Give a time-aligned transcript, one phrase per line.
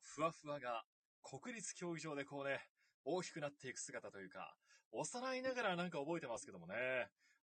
[0.00, 0.84] ふわふわが
[1.22, 2.60] 国立競技場でこうね、
[3.04, 4.56] 大きくなっていく姿というか、
[4.92, 6.74] 幼いながらなんか覚えてますけどもね。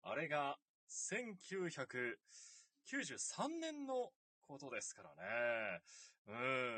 [0.03, 0.57] あれが
[0.89, 4.11] 1993年の
[4.47, 5.81] ことですからね。
[6.27, 6.33] う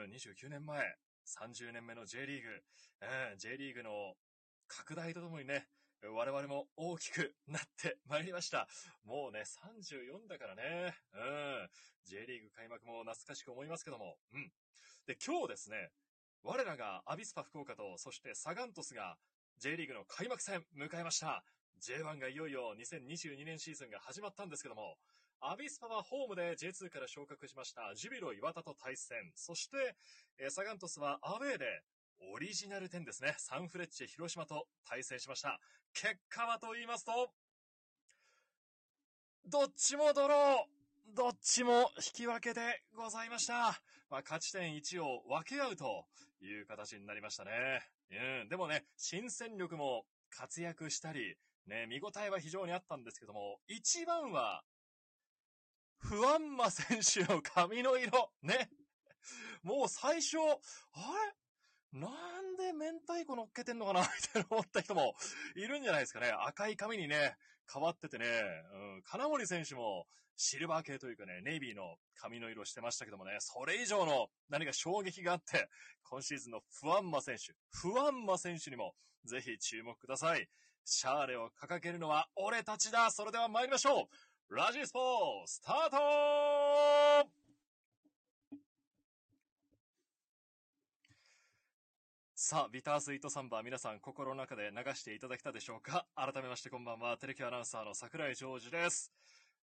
[0.07, 0.96] ん、29年前、
[1.26, 2.49] 30年目の J リーグ、
[3.31, 4.15] うん、J リーグの
[4.67, 5.67] 拡大とともにね、
[6.12, 8.67] 我々も大きくなってまいりました。
[9.05, 10.96] もうね、34だからね。
[11.13, 11.69] うん。
[12.05, 14.17] J リーグ開幕も懐かしく思いますけども。
[14.33, 14.51] うん。
[15.06, 15.92] で、今日ですね、
[16.44, 19.18] 我らがアビスパ福岡と、そしてサガントスが
[19.60, 21.44] J リーグの開幕戦迎えました。
[21.82, 24.96] J1 がいよいよ2022年シーズンが始まったんですけども、
[25.41, 29.18] アビスパはホームで J2 から昇格しましたジュビロ岩田と対戦。
[29.36, 29.96] そして、
[30.40, 31.66] えサガントスはアウェーで
[32.32, 33.35] オリジナル10ですね。
[33.38, 35.60] サンフレッチェ広島と対戦しました。
[35.94, 37.34] 結果はと言いますと、
[39.46, 43.82] どっちもドローどっちも引き分けでございました。
[44.13, 46.05] まあ、勝ち点1を分け合うと
[46.40, 47.52] いう形になりましたね。
[48.12, 48.48] うん。
[48.48, 54.62] でもね、新戦力も活躍したり、ね、見応えは非常にあったんですけども、一番は、
[55.98, 58.70] フアンマ選手の髪の色、ね。
[59.63, 60.51] もう最初、あ
[61.91, 61.99] れ？
[61.99, 64.01] なんで明太子乗っけてんのかな？
[64.01, 65.16] みたいな思った人も
[65.55, 66.29] いるんじゃないですかね。
[66.29, 67.35] 赤い髪にね、
[67.72, 68.25] 変わっててね、
[68.95, 75.67] うん、金森選手もシルバー系というかね、ネイビーの髪の色してましたけどもね、それ以上の何か衝撃があって、
[76.09, 78.94] 今シーズンのフワンマ選手、フワンマ選手にも
[79.25, 80.47] ぜひ注目ください。
[80.86, 83.09] シャーレを掲げるのは俺たちだ。
[83.11, 84.09] それでは参りましょ
[84.50, 84.56] う。
[84.56, 87.42] ラジスポースタート
[92.45, 96.05] さあ、ビタースイートサンバー皆さん心の中で流していただけたでしょうか？
[96.13, 99.13] 改めましてこんばんは、テレキュアナウンサーの桜井ジョージです。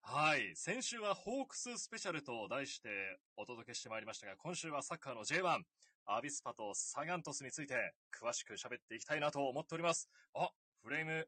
[0.03, 0.53] はい。
[0.55, 2.89] 先週はホークススペシャルと題して
[3.37, 5.63] お届けしてまいりましたが、今週はサッカーの J1、
[6.07, 7.75] アビスパとサガントスについて
[8.17, 10.09] 詳しく喋っていきたいなと思っております。
[10.35, 10.49] あ、
[10.85, 11.27] フレーム、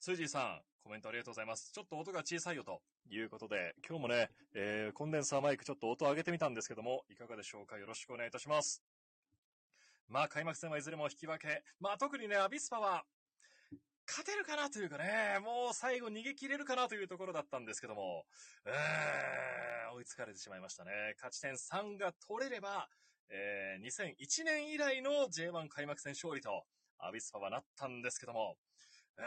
[0.00, 1.70] ツージーさん、コメントありがとうございます。
[1.70, 2.80] ちょっと音が小さいよと
[3.10, 7.76] いうことで、今日もね、えー、コンデンサーマイクちょっと音上げてみたんですけども、いかがでしょうか？
[7.76, 8.82] よろしくお願いいたします。
[10.12, 11.64] まあ開幕戦はいずれも引き分け。
[11.80, 13.02] まあ特にね、アビスパは、
[14.06, 18.26] 勝てるかなというかね、もう最後逃げ切れるかなというところだったんですけども、
[18.66, 20.90] えー、追いつかれてしまいましたね。
[21.16, 22.90] 勝ち点3が取れれば、
[23.30, 26.66] えー、2001年以来の J1 開幕戦勝利と、
[26.98, 28.58] アビスパはなったんですけども、
[29.16, 29.24] うん、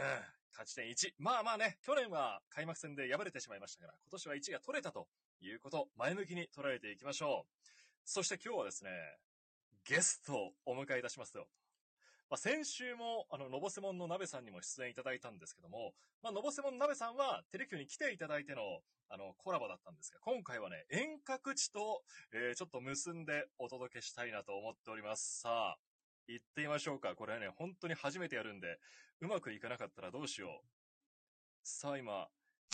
[0.52, 1.14] 勝ち点1。
[1.18, 5.08] まあまあね、去年は開幕戦で敗れてしまいましたから、今年は1が取れたと
[5.42, 7.66] いうこと、前向きに捉えていきましょう。
[8.06, 8.92] そして今日はですね、
[9.86, 11.48] ゲストをお迎えいたしますよ。
[12.30, 18.62] まあ、先週も、あの、のぼせもんの鍋さんにも出演いただいたんですけども、まあ、のぼせもん鍋さんは、テレキューに来ていただいての、
[19.10, 22.04] あの、コラボだったんですが、今回はね、遠隔地と、
[22.34, 25.42] えー、ちょっと結んでお届けしたいなと思っております。
[25.42, 25.78] さあ、
[26.28, 27.14] 行ってみましょうか。
[27.14, 28.80] これはね、本当に初めてやるんで、
[29.22, 30.68] うまくいかなかったらどうしよう。
[31.64, 32.28] さあ、今、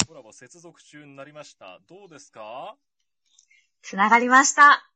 [0.07, 1.81] コラボ接続中になりました。
[1.89, 2.77] どうですか？
[3.81, 4.89] つながりました。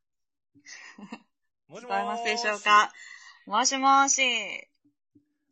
[1.67, 2.91] もしも聞こえますでしょうか？
[3.47, 4.21] もしもし。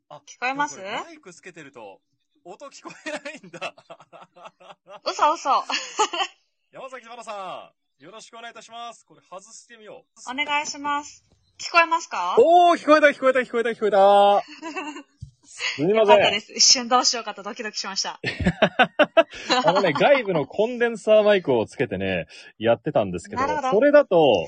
[0.09, 0.79] あ、聞こえます？
[0.79, 2.01] マイクつけてると、
[2.45, 3.73] 音聞こえないんだ。
[5.05, 5.49] 嘘嘘。
[6.71, 9.05] 山崎まなさん、よろしくお願いいたします。
[9.05, 10.31] これ外してみよう。
[10.31, 11.23] お願いします。
[11.59, 12.35] 聞こえますか？
[12.39, 14.43] おー、聞こえた、聞こえた、聞こえた、聞こえた。
[15.45, 16.17] すみません。
[16.17, 16.53] よかったです。
[16.53, 18.19] 一瞬どうしようかとドキドキしました。
[19.65, 24.47] あのね、外部のコンデンサーマイクをつけてね、やってたんですけど、どそれだと、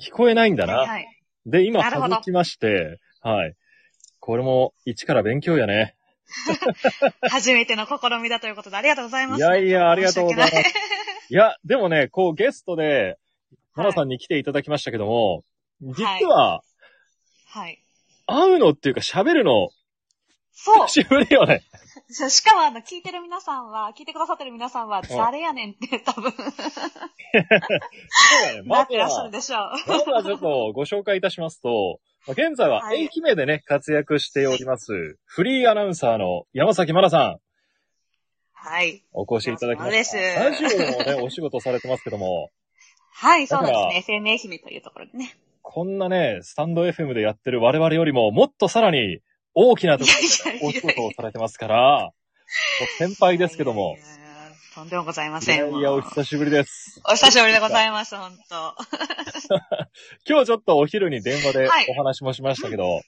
[0.00, 0.78] 聞こえないんだな。
[0.78, 1.06] はい、はい、
[1.46, 3.54] で、今外きまして、はい。
[4.20, 5.96] これも一から勉強やね。
[7.30, 9.38] 初めての試みだということでありがとうございます。
[9.38, 10.54] いやいや、ありがとうございます。
[11.30, 13.18] いや、でもね、こうゲストで、
[13.74, 15.44] 奈々さんに来ていただきましたけども、
[15.80, 16.62] 実は、
[17.46, 17.82] はい。
[18.26, 19.68] 会うのっていうか喋るの、
[20.52, 20.86] そう。
[20.86, 21.62] 久しぶりよね。
[22.14, 26.30] しかもあの、聞いてる皆さんは、聞いてくださってる皆さんは、誰やねんって 多分。
[26.30, 26.44] そう
[28.42, 28.62] だね。
[28.64, 29.30] まずは、
[29.86, 37.38] まずはちょっとご紹介いたしますと、現在は愛媛でね、活躍しております、フリーアナウンサーの山崎まなさん。
[38.52, 39.04] はい。
[39.12, 39.92] お越しいただきました。
[39.92, 40.16] です。
[40.16, 42.50] ラジオもね、お仕事されてますけども。
[43.12, 44.20] はい、そうですね。
[44.20, 45.36] FM 愛媛というところでね。
[45.60, 49.18] こんなね、スタンド FM でやってる我々よりも、もっとさらに
[49.54, 52.10] 大きなところでお仕事をされてますから、
[52.98, 53.96] 先輩ですけども。
[54.74, 55.74] とんでもございません。
[55.76, 57.00] いやお久しぶりです。
[57.04, 58.74] お久しぶりでございます、本当
[60.28, 63.00] 今日ちょっとお昼に電話でお話もしましたけど、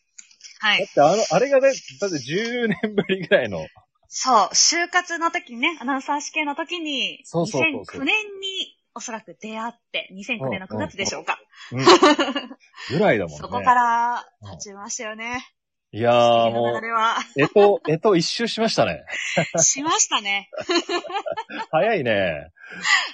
[0.61, 0.79] はい。
[0.79, 3.67] だってあの、あれがね、だって10年ぶりぐらいの。
[4.09, 11.39] そう、就活の時にね、アナウンサー試験の時に、そうそうそう2009年におそらく出会って、2009年の9月でしょうか。
[11.73, 11.85] うん。
[11.85, 13.39] ぐらいだもんね。
[13.43, 15.45] そこから立ちましたよね。
[15.93, 19.05] いやー、も流れは、う、えと、えと一周しましたね。
[19.59, 20.51] しましたね。
[21.71, 22.51] 早いね。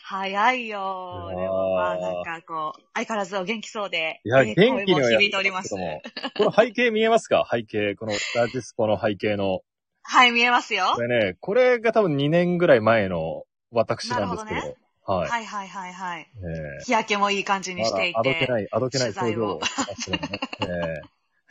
[0.05, 1.29] 早いよ。
[1.31, 5.71] でもまあなんかこう、相変わらずお元気そうで、いや、え元気に響いております。
[5.71, 7.47] この背景見えますか？
[7.51, 7.95] 背景。
[7.95, 9.61] このラジスポの背景の。
[10.05, 11.03] はい、見えますよこ。
[11.03, 14.77] れね、これが多分2年ぐらい前の私なんですけど。
[15.05, 15.31] はい。
[15.31, 16.31] はいはいはいはい。
[16.81, 19.61] え日焼けもいい感じえにしていて、あどけない、あどけない表情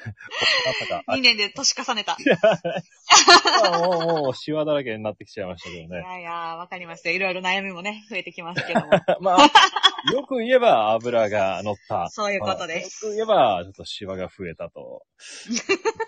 [1.07, 2.13] 2年で年重ねた。
[2.13, 6.01] いもう、 もう、シワだらけになってきちゃいましたけどね。
[6.01, 7.13] やいや、わかりますよ。
[7.13, 8.87] いろいろ悩みもね、増えてきますけども。
[9.21, 12.09] まあ、よく言えば油が乗った。
[12.09, 13.05] そういうことです。
[13.05, 15.03] よく言えば、ちょっとシワが増えたと。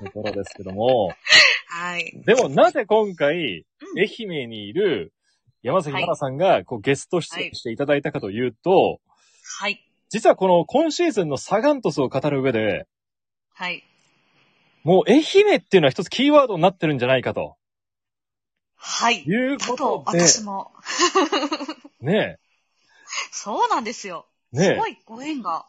[0.04, 1.10] ところですけども。
[1.68, 2.12] はい。
[2.26, 3.64] でも、なぜ今回、うん
[3.96, 4.10] 愛
[4.42, 5.14] 媛にいる
[5.62, 9.00] 山崎奈々さんがこうゲスト出演していただいたかというと、
[9.60, 9.86] はい。
[10.10, 12.86] 実はこの今シーズンのサガン鳥栖を語る上で、
[13.54, 13.84] はい。
[14.84, 17.56] もう愛媛っていうのは一つキーワードになってるんじゃないかと
[18.76, 19.24] はい。
[19.24, 20.72] いうだことで、私も。
[22.02, 22.38] ね
[23.32, 24.28] そうなんですよ。
[24.54, 25.66] え、ねえすごいご縁が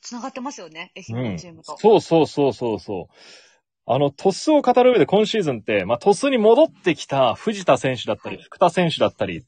[0.00, 0.92] 繋がってますよね。
[0.96, 1.76] 愛媛のチームと。
[1.78, 3.14] そうそうそうそうそう。
[3.84, 9.44] あの、トスを語る上で今シーズンって、まあ、トスに戻ってきた藤田選手だったり、はい福田選手だったり、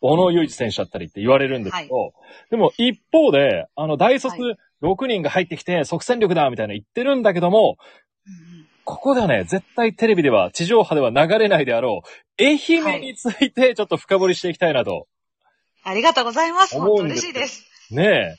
[0.00, 2.14] 小野裕二選手だったりって言われるんですけど、
[2.50, 7.76] でも一方で、あの、大卒は6人が入ってきて即戦力だみたいな言ってるんだけども、
[8.84, 15.06] ここではね、絶対テレビでは、地上波では流れないであろう、愛媛についてちょっと深掘りしていきたいなと。
[15.82, 16.78] ありがとうございます。
[16.78, 17.64] 本当嬉しいです。
[17.90, 18.36] ねえ。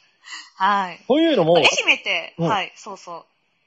[0.55, 0.99] はい。
[1.07, 3.25] というのも、愛媛って、うんはい、そうそ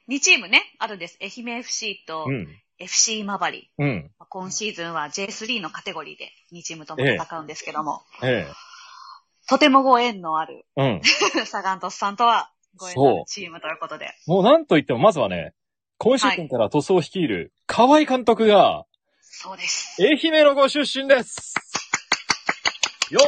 [0.09, 0.13] う。
[0.13, 1.19] 2チームね、あるんです。
[1.23, 2.47] 愛媛 FC とうん、
[2.79, 3.71] FC 今治。
[3.79, 8.47] うん、今シーズンは J3 のカテゴリーで2チームとも戦うんですけども、え
[9.49, 11.01] とてもご縁のある、え、うん。
[11.47, 14.11] サガントスさんとはご縁のあるチームということで。
[14.27, 15.55] もうなんといっても、まずはね、
[15.99, 18.85] 今シーズンから塗装を率いる河合監督が、
[19.23, 19.97] そうです。
[20.03, 21.55] 愛媛のご出身です。
[23.11, 23.21] よ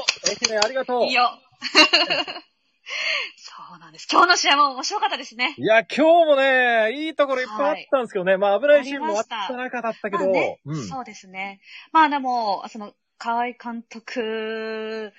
[0.51, 1.05] 愛媛ありがとう。
[1.05, 1.31] いいよ。
[3.37, 4.07] そうなんです。
[4.11, 5.55] 今日の試合も面白かったですね。
[5.59, 8.37] いや、今日もね、いいところいっぱいあったんですけどね。
[8.37, 10.89] まあ危ないシーンもあったた中だったけど、まあねうん。
[10.89, 11.61] そうですね。
[11.93, 15.13] まあでも、その、河合監督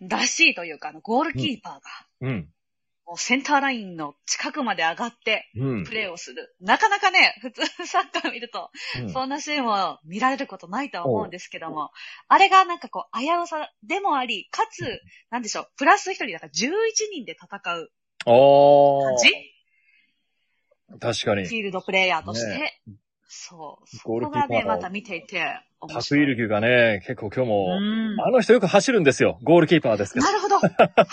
[0.00, 1.80] らしいというか、あの、ゴールキーパーが、
[2.22, 2.48] うん。
[3.16, 5.84] センターラインの近くまで上がって、うん。
[5.84, 6.54] プレーをする。
[6.60, 8.70] なかなかね、普通サッカー見ると、
[9.02, 11.90] うんそんなシーンも見られることないとは思うんですけども、
[12.28, 16.70] あれがなんかこう、危うさでもあり、かつ、なんでしょう、プラス一人だから11
[17.12, 17.90] 人で戦う
[18.26, 19.28] お感じ？
[20.92, 21.54] ー、確かにフ。
[21.54, 22.48] ィールドプレイヤーとして。
[22.48, 22.80] ね
[23.32, 23.88] そう。
[23.88, 25.40] そゴールこキーパーね、また見ていて、
[25.80, 26.18] 面タク。
[26.18, 29.38] イルキュがね、結構今日も、うんあの人よく走るんですよ。
[29.44, 30.32] ゴールキーパーですけどな。
[30.32, 30.56] るほど。
[30.56, 30.68] は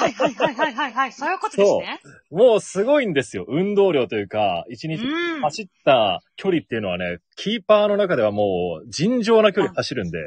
[0.08, 1.12] いはいはいはいはいはい。
[1.12, 2.00] そういうことですね。
[2.32, 3.46] もうすごいんですよ。
[3.48, 5.42] 運動量というか、一日うん。
[5.42, 10.18] 走った距離っていうのはね、キーパーの中ではもう尋常な距離走るんで、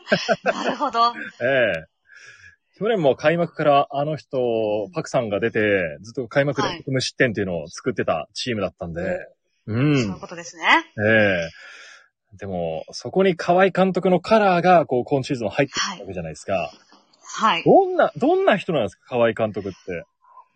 [0.42, 1.12] なるほど。
[1.44, 1.96] ええ
[2.78, 4.38] 去年も開幕からあの人、
[4.94, 9.18] パクさんが出て、ずっと開幕はいで無失点っていうのを作ってたチームだったんで、
[9.66, 10.64] うんいうことですね。
[10.98, 11.50] ええ
[12.38, 16.70] でも、そこに河合監督のカラーが、こう、今シーズン入ってきたわけじゃないですか。
[17.22, 17.64] はい。
[17.64, 20.04] どんな、どんな人なんですか、河合監督って。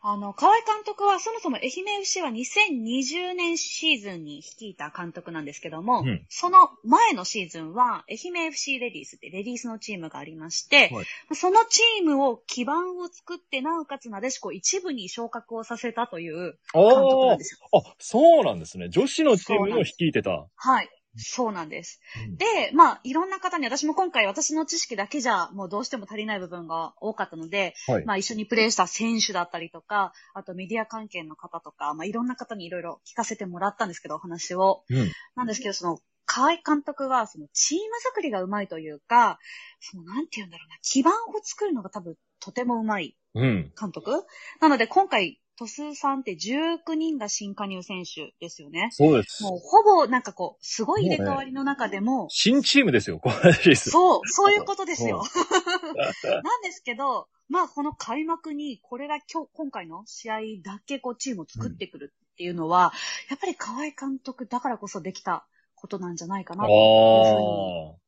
[0.02, 16.34] あの、河合監督はそもそも愛媛 FC は2020年シーズンに率いた監督なんですけども、うんその前のシーズンは愛媛 FC レディースってレディースのチームがありまして、はいそのチームを基盤を作って、なおかつなでしこ一部に昇格をさせたという
[16.72, 17.80] 監督あなんですよ。
[17.80, 18.88] あ、そうなんですね。
[18.88, 20.46] 女子のチームを率いてた。
[20.54, 20.88] はい。
[21.16, 22.00] そうなんです。
[22.28, 28.04] うんで、まあ、いろんな方に、私も今回私の知識だけじゃ、もうどうしても足りない部分が多かったので、はい。
[28.04, 34.84] まあ、一緒にプレーした選手だったりとか、あとメディア関係の方とか、まあ、いろんな方にいろいろ聞かせてもらったんですけど、お話を。
[34.88, 35.10] うん。
[35.34, 39.40] なんですけど、その、河合監督は、その、チーム作りがうまいというか、
[39.80, 43.72] その、なんて言うんだろうな、基盤を作るのが多分、とてもうまいうん。
[43.78, 44.12] 監督
[44.60, 48.88] なので、今回、トスさんって19人が新加入選手ですよね。
[48.92, 49.42] そうです。
[49.42, 53.92] もう、ほぼ、なんかこう、すごい入れ替わりの中でも、新チームですよ、このシーズン。
[53.92, 55.22] そう、そういうことですよ。
[55.22, 62.94] う なんですけど、まあこの開幕にこれが今日、今回の試合だけこうチームを作ってくるっていうのは、
[63.28, 68.00] やっぱり河合監督だからこそできたことなんじゃないかなあというふうに、あ。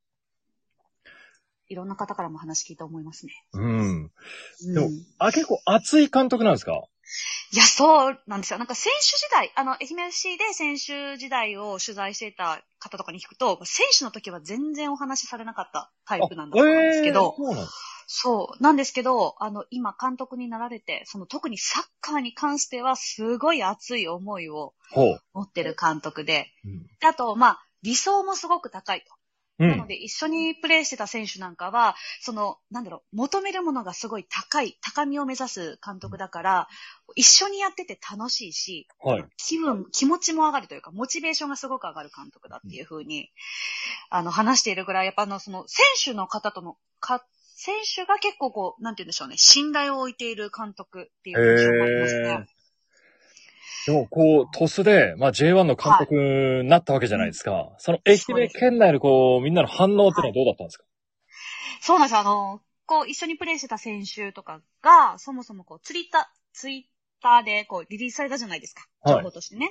[1.68, 3.32] いろんな方からも話聞いて思いますね。
[3.52, 3.64] うん。
[3.64, 6.84] うんでもあ、結構熱い監督なんですか？
[7.52, 8.58] いや、そうなんですよ。
[8.58, 17.72] なんか選手時代、あの、愛媛 FC で選手時代を取材していた方とかに聞くと、選手の時は全然お話しされなかったタイプなんだそうなんですけど、えーそうなんです
[18.14, 18.62] そう。
[18.62, 24.74] なんですけど、あの、今監督になられて、その特にサッカーに関してはすごい熱い思いを。
[25.32, 26.82] 持ってる監督で、うん。
[27.00, 29.06] であと、まあ、理想もすごく高いと。
[29.58, 36.68] うなので、一緒にプレーしてた選手なんかは、その、なんだろう、求めるものがすごい高い、高みを目指す監督だから、
[37.14, 39.24] 一緒にやってて楽しいし、はい。
[39.36, 43.30] 気分、気持ちも上がるというか、モチベーションがすごく上がる監督だっていうふうに、
[44.10, 52.46] あの、話しているぐらい、やっぱあの、その、選手の方との、か、選手が結構こう、なんて言うんでしょうね、信頼を置いている監督っていう印象がありますへね。
[53.86, 57.74] でも、こう、トスで、まあ J1 の監督になったわけじゃないですか。
[57.78, 60.84] その愛媛県内のこう、みんなの反応っていうのはどうだったんですか、
[61.80, 62.20] そうなんですよ。
[62.20, 66.91] あの、こう、一緒にプレーしてた選手とかが、そもそもこう、ツイッター、ツイッ
[67.22, 68.82] ターでこう、リリースされたじゃないですか。
[68.82, 69.70] はい情報としてね。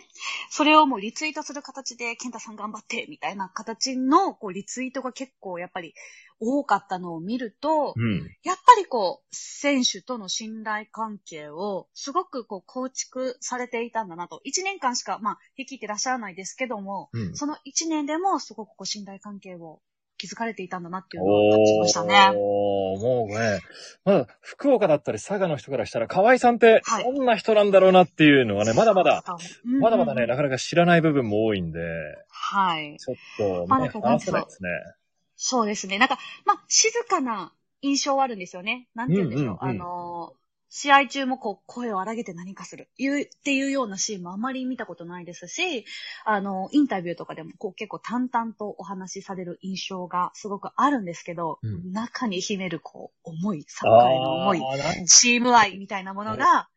[0.49, 5.93] それをもうリツイートする形で、健太さん頑張って、みたいな形の、こう、リツイートが結構やっぱり
[6.39, 8.29] 多かったのを見ると、うん。
[8.43, 14.41] やっぱりこう、選手との信頼関係を、すごくこう、構築されていたんだなと。
[14.45, 17.35] 1年間しか、まあ、率いてらっしゃらないですけども、うん。
[17.35, 19.81] その1年でもすごくこう、信頼関係を
[20.21, 22.31] 築かれていたんだなっていうのを感じましたね。
[22.35, 23.61] おー、もうね、
[24.05, 29.23] まだ福岡だったり佐賀の人からしたら、河合さんってはいどんな人なんだろうなっていうのはね、まだまだ、
[29.65, 31.79] うんうん、まだまだね、なかなか知らない部分も多いんで、
[32.29, 32.97] はい。
[32.99, 34.69] ちょっとね、まあなんか話せないですね。
[35.35, 35.97] そうですね。
[35.97, 37.51] なんか、まあ、静かな
[37.81, 38.87] 印象はあるんですよね。
[38.93, 39.45] なんて言うんでしょう。
[39.45, 40.40] うんうんうんあのー
[40.73, 42.89] 試合中もこう、声を荒げて何かする。
[42.97, 45.85] いう、っていうようなシーンもあまり見たことないですし、
[46.23, 54.61] あの、インタビューとかでもこう結構淡々とお話しされる印象がすごくあるんですけど、うん中に秘めるこう、思い、サッカーへの思い、
[55.07, 56.69] チーム愛みたいなものが、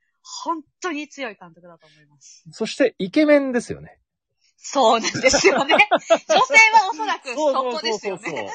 [0.42, 2.44] 本当に強い監督だと思います。
[2.50, 4.00] そして、イケメンですよね。
[4.56, 5.76] そうなんですよね。
[6.08, 8.50] 女性はおそらくそこですよね。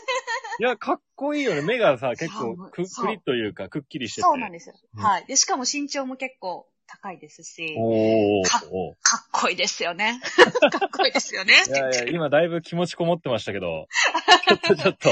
[0.60, 1.62] いや、かっこいいよね。
[1.62, 4.24] 目がさ、結構く、くりというか、くっきりしてて。
[4.24, 4.76] そうなんですよ。
[4.96, 5.26] うんはい。
[5.26, 10.20] で、しかも身長も結構高いですし、おーかかっこいいですよね。
[10.72, 11.54] かっこいいですよね。
[11.68, 13.88] いやいや、今だいぶ気持ちこもってましたけど、
[14.48, 15.10] ちょっとちょっと。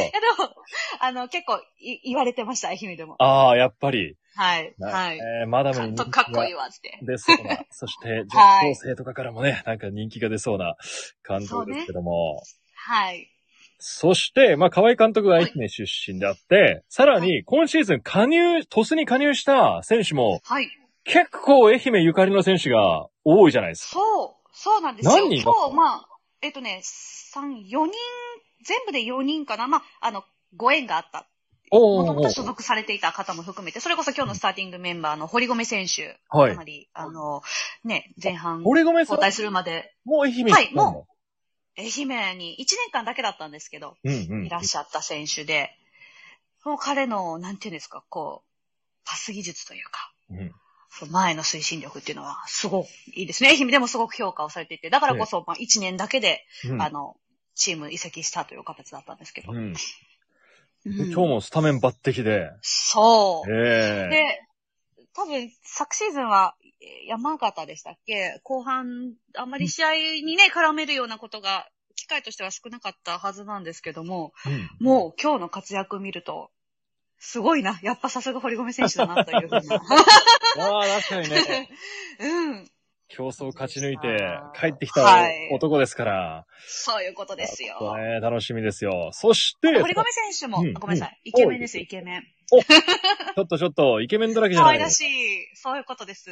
[0.99, 3.15] あの、結構い言われてました、愛媛でも。
[3.19, 4.17] ああ、やっぱり。
[4.35, 4.73] はい。
[4.77, 5.17] なはい。
[5.17, 6.99] えーマダムに監督かっこいいわって。
[7.03, 7.59] 出そうな。
[7.69, 10.75] そして、女はい子高生とかからもね、なんか人気が出そうな
[11.21, 12.41] 感じですけども。
[12.75, 13.31] はい。
[13.79, 20.69] そして、まあ、河合監督が愛媛出身であって、さらに、今シーズン加入、トスに加入した選手も、はい。
[21.03, 23.99] 結構愛媛ゆかりの選手が多いじゃないですか。
[23.99, 25.11] そう、そうなんですよ。
[25.11, 26.07] 何人今日、まあ、
[26.41, 27.93] えっとね、三、四人、
[28.63, 29.67] 全部で4人かな。
[29.67, 30.23] まあ、あの、
[30.55, 31.27] ご縁があった。
[31.69, 36.17] おもともとー所属されていた方も含めて、それこそ今日のスターティングメンバーの堀米選手。
[36.29, 37.41] はいかなり、あの、
[37.83, 41.07] ね、前半、交代するまで、もう愛媛にはいも
[41.77, 44.45] 愛媛に1年間だけだったんですけど、うんうん。
[44.45, 45.71] いらっしゃった選手で、
[46.65, 48.47] もう彼の、なんていうんですか、こう、
[49.05, 50.51] パス技術というか、うん
[51.11, 53.49] 前の推進力っていうのは、すごくいいですね。
[53.49, 57.17] 愛媛でもすごく評価をされていて、だからこそ、まあ、1年だけで、うんあの、
[57.53, 59.51] チーム移籍したという形だったんですけど。
[59.51, 59.75] うん。
[60.85, 63.51] 今日もスタメン抜擢で、そう。
[63.51, 64.46] ええで、
[65.17, 68.39] 多分、昨シーズンは、えー山形でしたっけ？
[68.43, 69.93] 後半、あんまり試合
[70.23, 76.51] にね、絡めるようなことが、機会としては少なかったはずなんですけども、うんもう今日の活躍見ると、
[77.17, 77.79] すごいな。
[77.81, 79.75] やっぱさすが堀米選手だな、というふうな。
[80.61, 81.69] ああ、確かにね、
[82.21, 82.71] うん。
[83.07, 87.97] 競争勝ち抜いて帰ってきたはい男ですから、そういうことですよ。
[87.97, 89.09] ね、楽しみですよ。
[89.13, 91.21] そして、堀米選手も、うんごめんなさい。
[91.25, 92.23] うんイケメンですよ、イケメン。
[93.35, 94.77] ちょっとちょっと、イケメンだらけじゃない？
[94.77, 95.47] 可愛らしい。
[95.55, 96.31] そういうことです。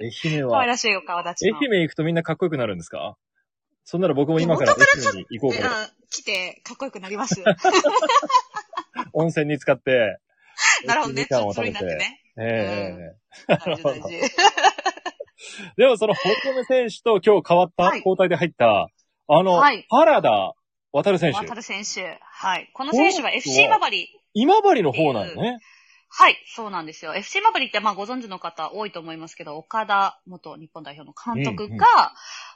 [0.00, 1.58] 愛媛は、愛可愛らしいお顔立ちの。
[1.62, 3.16] 媛行くとみんなかっこよくなるんですか？
[3.84, 4.78] そんなら僕も今から愛
[5.16, 5.82] 媛に行こうかな。
[5.84, 7.42] あ来て、かっこよくなります。
[9.14, 10.18] 温泉に使って、
[10.84, 11.22] なるほどね。
[11.22, 11.94] 時間をそれ食べて。
[11.94, 12.22] になってね。
[12.40, 13.14] え
[13.48, 14.10] え大事大事。
[15.76, 18.88] でもその堀米選手と今日変わった、はい交代で入った、
[19.28, 20.54] あの、はい原田
[20.92, 21.38] 渡選手。
[21.38, 22.18] 渡る選手。
[22.22, 22.70] はい。
[22.72, 24.08] この選手は FC 今治。
[24.34, 25.60] 今治の方なのね。
[26.10, 27.14] はい、そうなんですよ。
[27.14, 31.84] FC 今治ってまあご存知の方多いと思いますけど、岡田元日本代表の監督が、うんうん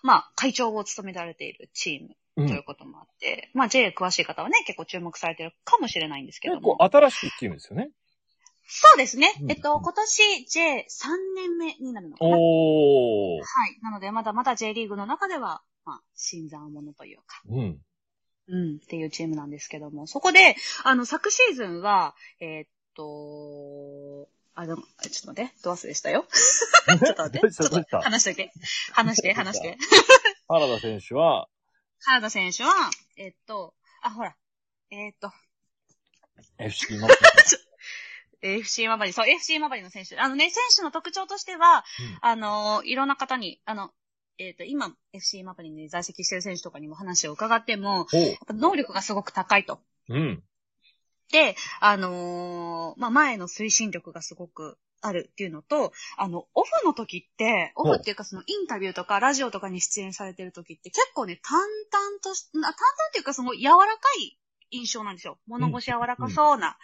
[0.04, 2.62] まあ会長を務められているチームといううん。
[2.64, 6.84] こともあって、まあ J 詳しい方はね、結構注目されてるかもしれないんですけど結構も。
[6.84, 7.90] 新しいチームですよね。
[8.66, 9.34] そうですね。
[9.42, 12.36] うんえっと、今年 J3 年目になるのかな。
[12.36, 13.40] おー。
[13.40, 13.78] はい。
[13.82, 17.78] なので、まだまだ J リーグの中では、まあ、新参者というか、うん。
[18.52, 26.26] うん、っていうチームなんですけども、そこで、あの、昨シーズンは、えーっと、あ、でも、ちょっと待って、ど忘れしたよ。
[26.30, 28.52] ちょっと待って、ちょっと話しといて。
[28.92, 29.78] 話して、話して。
[30.48, 31.48] 原田選手は、
[32.00, 32.72] 原田選手は、
[33.16, 34.36] えーっと、あ、ほら、
[34.90, 35.32] えーっと、
[36.58, 37.08] FC の、
[38.42, 40.18] FC マバリ、そう、FC マバリの選手。
[40.18, 41.84] あのね、選手の特徴としては、
[42.20, 43.92] あの、いろんな方に、あの、
[44.38, 48.06] えっ、と、今、FC マバリに在籍してる選手とかにも話を伺っても、
[48.48, 49.80] 能力がすごく高いと。
[50.08, 50.14] う。
[50.14, 50.42] うん。
[51.30, 62.74] で、あのーまあ、前の推進力がすごくあるっていうのと、あの、オフの時って、オフっていうかそのインタビューとかラジオとかに出演されてる時って結構ね、淡々とし、な淡々っ
[63.12, 64.38] ていうかその柔らかい
[64.70, 65.38] 印象なんですよ。
[65.46, 66.76] 物腰柔らかそうな。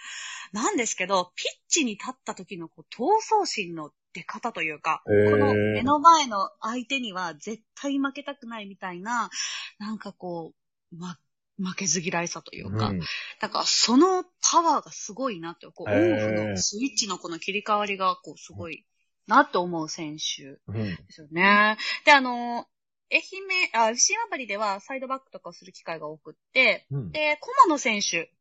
[0.53, 9.31] なんですけど、ピッチに立った時のこう闘争心の出方というか、この目の前の相手には絶対負けたくないみたいな、
[9.79, 10.53] なんかこ
[10.93, 11.19] う、ま、
[11.59, 13.01] 負けず嫌いさというか、うん
[13.41, 18.85] だから、そのパワーがすごいなって、こう、オンオフのスイッチのこの切り替わりが、こう、すごい
[19.29, 20.75] なって思う選手うん。
[20.75, 21.77] ですよね。
[22.05, 22.67] で、あの、
[23.11, 27.11] 愛媛、あ、FC マバリではサイドバックとかをする機会が多くって、うん。
[27.13, 28.33] で、駒野選手、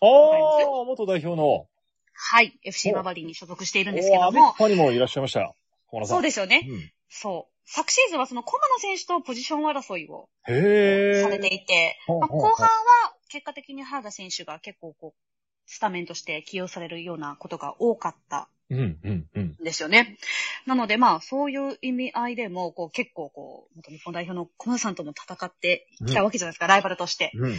[0.00, 1.68] ああ、元代表の。
[2.18, 5.54] はい、FC マバリに所属しているんですけども、リカにもいらっしゃいました。
[5.88, 6.16] 小野さん。
[6.16, 6.66] そうですよね。
[6.68, 7.52] うんそう。
[7.68, 10.28] 昨シーズンはその駒野選手とポジション争いを。
[10.46, 15.20] されていて、まあ後半は結果的に原田選手が結構こう、
[15.66, 19.42] スタメンとして起用されるようなことが多かったうん、うん、うん。
[19.42, 20.18] んですよね。
[20.66, 27.30] なのでまあ、そういう意味合いでも、こう結構こう、元日本代表の小野さんとも戦ってきたわけじゃないですか、ライバルとして。
[27.34, 27.58] うん。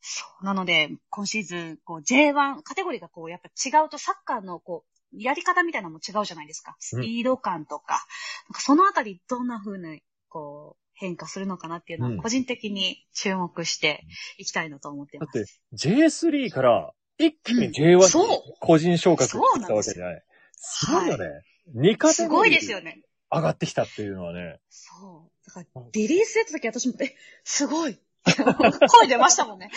[0.00, 0.44] そう。
[0.44, 6.76] なので、今シーズン、こう J1、カテゴリーがこう、やっぱ違うとサッカーのこう、やり方みたいなのも違うじゃないですか。
[6.78, 8.04] スピード感とか。
[8.48, 14.04] なんかそのあたり、どんな風に、こう、変化するのかなっていうのうんは、個人的に注目して
[14.36, 15.38] いきたいなと思ってます。
[15.38, 20.22] だって、J3 から一気に J1 そうに個人昇格したわけじゃない。
[20.56, 21.42] すごいよね。
[21.76, 23.00] 2カテすごいゴリーですよね。
[23.30, 24.58] 上がってきたっていうのはね。
[24.70, 25.46] そう。
[25.46, 27.14] だから、リリースやった時私も、え、
[27.44, 27.98] すごい。
[28.88, 29.70] 声出ましたもんね。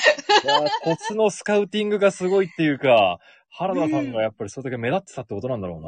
[0.43, 3.19] いやーコツのスカウティングがすごいっていうか、
[3.49, 5.79] 原田さんがやっぱりそれだけ目立ってたってことなんだろ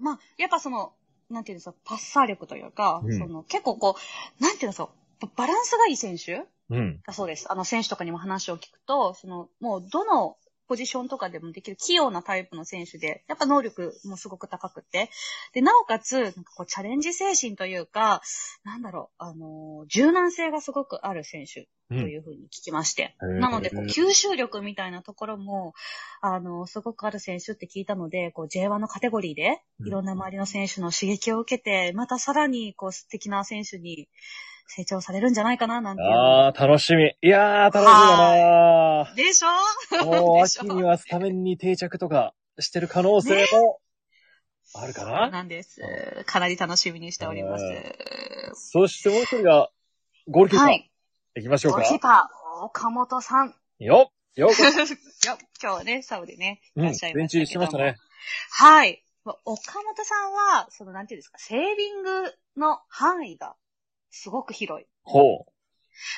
[0.00, 0.92] まあ、やっぱその、
[1.30, 3.96] なんていうんですか、パッサー力というか、うんその結構こ
[4.38, 4.88] う、なんていうんですか、
[5.20, 7.00] ババランスがいい選手うなうん。
[7.06, 7.50] だそうです。
[7.50, 10.36] あの、選手とかにも話を聞くと、その、もう、どの
[10.68, 15.10] ポジションとかでもできる器用なタイプの選手で、やっぱ能力もすごく高くて、
[15.52, 18.22] で、なおかつ、なんかこう、チャレンジ精神というか、
[18.64, 23.16] なんだろう、あの、柔軟性がすごくある選手というふうに聞きまして。
[23.20, 25.74] うんなので、こう、吸収力みたいなところも、
[26.20, 29.88] あの、すごくある選手って聞いたので、こう、J1 のカテゴリーで、うん。
[29.88, 34.08] いろんな周りの選手の刺激を受けて、またさらに、こう、素敵な選手に
[34.66, 37.14] 成長されるんじゃないかな、なんてああ、楽しみ。
[37.20, 39.48] いやー、楽しみだなでしょ？
[40.00, 40.04] ー。
[40.06, 43.80] もう秋にはスタメンに定着とかしてる可能性も
[44.74, 45.80] あるかそうな、なんです。
[46.26, 47.64] かなり楽しみにしております。
[48.54, 49.70] そしてもう一人が、
[50.28, 50.68] ゴールキーパー。
[50.68, 50.90] はい。
[51.36, 51.98] 行きましょうかゴール。
[51.98, 53.54] キーパー、岡本さん。
[53.78, 54.56] よっよっ よ
[55.26, 57.96] 今日はね、サウでね、いうん、らっしゃいましたけどもしてましたね。
[58.50, 59.04] はい。
[59.44, 63.56] 岡本さんは、その、なんていうんですか、セービングの範囲が
[64.12, 64.86] すごく広い。
[65.02, 65.46] ほ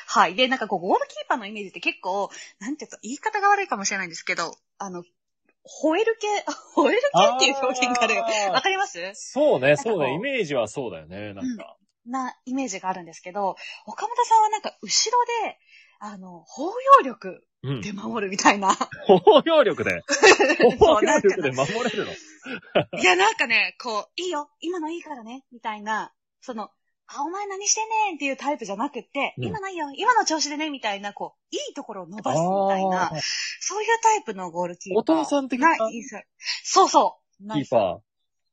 [0.06, 0.34] はい。
[0.34, 6.28] で、なんかこう、ゴールキーパーのイメージって結構、なんていうか、言い方が悪いかもしれないんですけど、あの、吠える系、
[6.76, 9.12] 吠える系っていう表現があるわかります？
[9.14, 10.14] そうね、そうね。
[10.14, 11.76] イメージはそうだよね、なんか。
[12.06, 15.58] なイメージがあるんですけど、岡本さんはなんか後ろで、
[16.00, 16.66] あの、包
[16.98, 17.80] 容力うん。
[17.80, 18.74] で守るみたいな。
[19.06, 20.02] 包容力で。
[20.78, 22.12] 包容力で守れるの？
[23.00, 26.70] いや、なんかね、こう、いいよ、今のいいからね、みたいな、その、
[27.06, 33.12] あ、お前何してんねんっていうタイプじゃなくって、うん今のいいよ、今の調子でね、みたいな、こう、いいところを伸ばすみたいな
[33.60, 35.00] そういうタイプのゴールキーパー。
[35.00, 35.76] お父さん的な？
[35.76, 36.22] ないいです
[36.64, 37.52] そうそう。
[37.52, 38.00] キーパ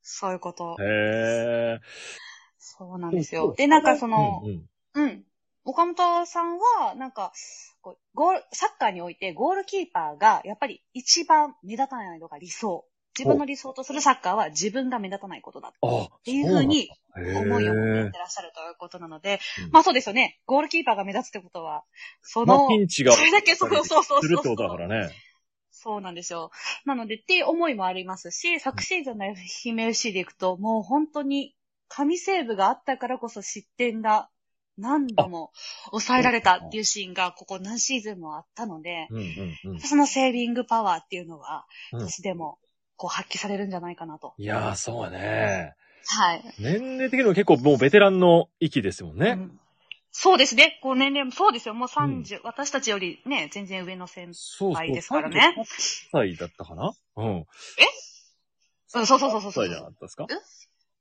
[0.01, 0.83] そういうことー。。
[0.83, 1.79] へー。
[2.57, 3.53] そうなんですよ。
[3.57, 5.23] で、なんかその、うんうんうん。
[5.63, 7.31] 岡本さんは、なんか、
[7.81, 12.85] こうゴール、サッカーにおいてゴールキーパーが、やっぱり一番目立たないのが理想。
[13.17, 15.71] 自分の理想とするサッカーは自分が目立たないことだっ
[16.23, 20.39] ていうふうに思思いを持ってらっしゃるということなので、うんまあそうですよね。
[20.45, 21.83] ゴールキーパーが目立つってことは、
[22.21, 25.13] そまあの、ピンチがそれだけそう そうそうそうするってことだからね。
[25.71, 26.51] そうなんですよ。
[26.85, 31.55] なので、っていう思いもありますし、昨シーズンの愛媛 FC でいくと、もう本当に
[31.87, 34.29] 神セーブがあったからこそ失点が
[34.77, 35.51] 何度も
[35.89, 39.79] 抑えられたっていうシーンがここ何シーズンもあったので、うんうんうん。
[39.79, 42.59] そのセービングパワーっていうのは、うん私でも
[43.01, 44.35] こう発揮されるんじゃないかなと。
[44.37, 45.73] いやー、そうやね。
[46.05, 46.43] はい。
[46.59, 49.29] 年齢的にも結構もうベテランの域ですもんね。
[49.31, 49.59] うん
[50.13, 50.77] そうですね。
[50.83, 51.73] こう年齢もそうですよ。
[51.73, 54.73] もう30、私たちよりね、全然上の先そうそう。
[54.73, 55.55] 輩ですからね。
[55.57, 55.63] 38
[56.11, 56.91] 歳だったかな？
[57.15, 57.35] うん。
[57.37, 57.45] うん
[58.87, 60.27] そうそうそうそうそう38歳じゃなかったですか？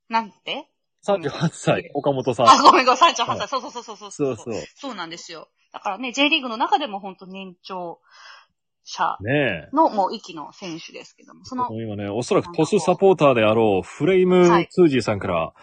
[0.07, 0.69] なんて
[1.05, 2.47] ?38 歳、岡本さん。
[2.47, 3.47] あ、ごめんごめん、38はい歳。
[3.49, 4.53] そうそうそうそうそうそう。
[4.75, 5.49] そうなんですよ。
[5.73, 7.99] だからね、J リーグの中でも本当年長
[8.83, 9.17] 者。
[9.73, 15.53] のもう息の選手ですけども、その、今ね、おそらくトスサポーターであろう、フレイムツージーさんから、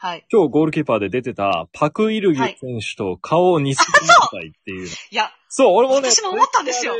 [0.00, 0.24] はい。
[0.32, 4.86] 今日ゴールキーパーで出てたパク・イルギ選手と顔を似せてみたいっていう。
[5.10, 6.94] いや、そう、俺もね、私も思ったんですよ。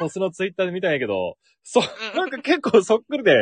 [0.00, 3.32] トスのツイッターで見たんやけど、そう、うんなんか結構そっくりで、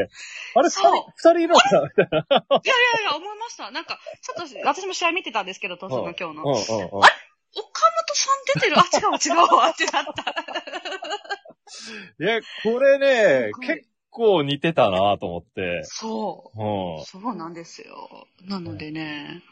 [0.54, 1.82] あれ二そう人、二人いるのかな？
[1.82, 2.18] みたいな。
[2.18, 3.70] いやいやいや、思いました。
[3.70, 6.28] なんか、ちょっと、私も試合見てたんですけど、トスの今日の。
[6.28, 6.54] うんうんうん。
[6.58, 8.78] 岡本さん出てる？
[8.78, 10.34] あ、違う違うわってなった。
[12.20, 15.82] いや、これね結構似てたなと思って。
[15.84, 16.58] そう。
[16.62, 17.04] うん。
[17.04, 18.26] そうなんですよ。
[18.46, 19.42] なのでね、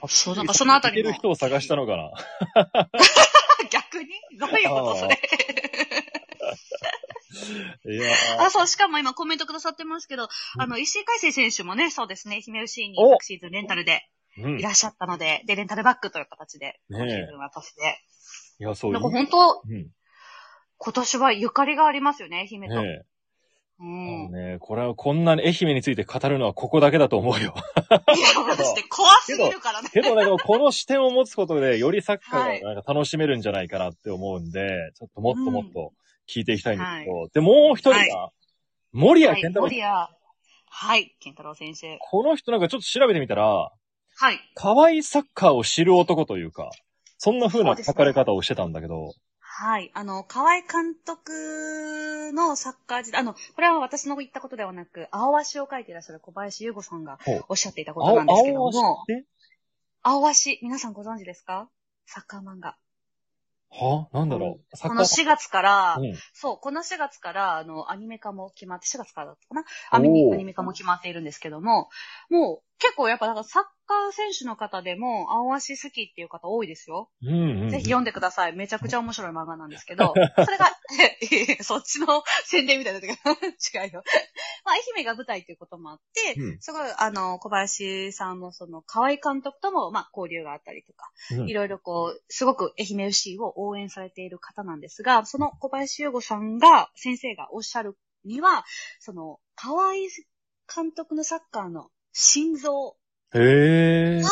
[0.00, 2.10] あそうなんかそのあたりも似てる人を探したのかな？
[3.70, 4.10] 逆に？
[4.38, 5.18] どういうことそれ？
[7.86, 14.08] いやあ、そう、しかも今コメントくださってますけど、あの、石井海生選手もね、そうですね、愛媛 FC にお昨シーズンレンタルで。
[14.36, 17.98] いいらっしゃったので、で、レンタルバックという形で、今シーズンはパスで。
[18.58, 19.90] や、そうなんかい本当、うん。
[20.78, 22.82] 今年はゆかりがありますよね、愛媛と。
[22.82, 23.02] ね
[23.80, 24.30] うん。
[24.30, 27.54] のね、これはこんなに愛媛について語るのはここだけだと思うよ。
[28.14, 29.88] いや、私ね、怖すぎるからね。
[29.92, 35.92] けどね、でもこの視点を持つことで、よりサッカはいーがなんか楽しめるんじゃないかなって思うんで、ちょっともっともっと
[36.28, 38.30] 聞いていきたいんですけど、で、もう一人が、
[38.92, 40.08] 森谷はい、健太郎、森谷。
[40.76, 41.98] はい、健太郎先生。
[42.00, 43.72] この人なんかちょっと調べてみたら、
[44.16, 44.38] はい。
[44.54, 46.70] 可愛いサッカーを知る男というか、
[47.18, 49.12] そんな風な書かれ方をしてたんだけど、
[49.56, 49.92] はい。
[49.94, 59.04] あの、河合監督のサッカー時代、あの、これは私の言ったことではなく、青足を書いていらっしゃる小林優吾さんがおっしゃっていたことなんですけども、
[60.02, 61.68] 青足、皆さんご存知ですか？
[62.04, 62.76] サッカー漫画。
[63.70, 64.08] は？
[64.12, 66.14] なんだろう、サこの4月から、うん。
[66.32, 69.64] そう、この4月から、あの、アニメ化も決まって、4月からだったかな？
[69.92, 71.88] アニメ化も決まっているんですけども、
[72.28, 77.10] もう、結構やっぱ、なんかサッカー選手の方でも、青足好きっていう方多いですよ。
[77.22, 77.70] うんうんうん。
[77.70, 78.52] ぜひ読んでください。
[78.54, 80.12] めちゃくちゃ面白い漫画なんですけど、
[80.44, 80.72] それが、
[81.62, 83.14] そっちの宣伝みたいな時が
[83.84, 84.02] 違うよ。
[84.64, 98.64] まあ、愛媛が舞台ということもあって、うんすごい、あの、小林さんもその、河合監督とも、まあ、交流があったりとか、うんいろいろこう、すごく愛媛 FC を応援されている方なんですが、その小林優吾さんが、先生がおっしゃるには、
[98.98, 99.92] その、河合
[100.74, 102.96] 監督のサッカーの心臓
[103.34, 104.30] へえが。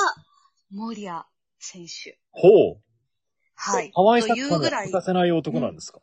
[0.70, 1.22] 森谷
[1.58, 2.18] 選手。
[2.30, 2.80] ほう。
[3.56, 3.92] はい。
[3.92, 6.00] 可愛さというぐらい欠かせない男なんですか、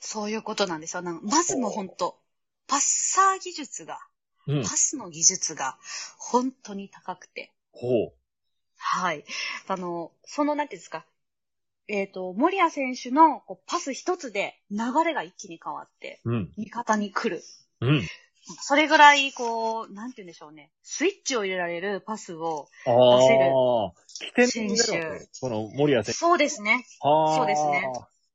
[0.00, 1.02] そういうことなんですよ。
[1.02, 2.18] まずもう本当
[2.66, 3.98] パッサー技術が、
[4.46, 4.62] うん。
[4.62, 5.78] パスの技術が
[6.18, 7.52] 本当に高くて。
[7.72, 8.12] ほう。
[8.76, 9.24] はい。
[9.66, 11.06] あの、その、なんていうんですか。
[11.88, 16.52] えっ、と、森谷選手のこうパス一つで流れが一気に変わって、うん。
[16.58, 17.42] 味方に来る。
[17.80, 18.08] うん。
[18.60, 20.70] それぐらい、こう、なんて言うんでしょうね。
[20.82, 23.92] スイッチを入れられるパスを、ああ。
[24.08, 26.18] 起点になるわけ選この森谷選手。
[26.18, 26.84] そうですね。
[27.00, 27.36] はあ。
[27.36, 27.84] そうですね。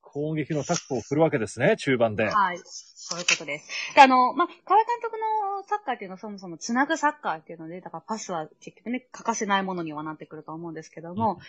[0.02, 2.26] 攻撃のタックを振るわけですね、中盤で。
[2.26, 2.60] はい。
[3.06, 3.96] そういうことです。
[3.96, 11.40] であの、まあ、河合監督のサッカーっていうのはそもそもつなぐサッカーっていうので、だからパスは結局ね、欠かせないものにはなってくると思うんですけども、